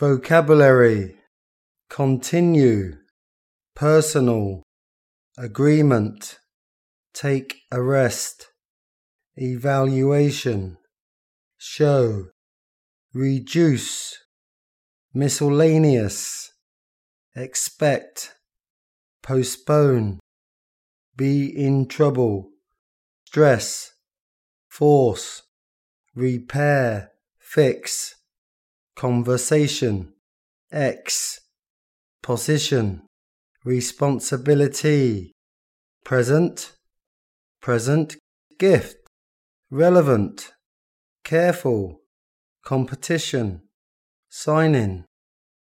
vocabulary, 0.00 1.14
continue, 1.90 2.94
personal, 3.76 4.62
agreement, 5.36 6.38
take 7.12 7.56
a 7.70 7.82
rest, 7.82 8.46
evaluation, 9.36 10.78
show, 11.58 12.24
reduce, 13.12 14.16
miscellaneous, 15.12 16.50
expect, 17.36 18.32
postpone, 19.22 20.18
be 21.14 21.44
in 21.44 21.86
trouble, 21.86 22.48
stress, 23.26 23.92
force, 24.66 25.42
repair, 26.14 27.10
fix, 27.38 28.14
conversation, 29.00 30.12
X, 30.70 31.40
position, 32.22 33.00
responsibility, 33.64 35.32
present, 36.04 36.72
present 37.62 38.18
gift, 38.58 38.96
relevant, 39.70 40.52
careful, 41.24 42.02
competition, 42.62 43.62
sign 44.28 44.74
in, 44.74 45.06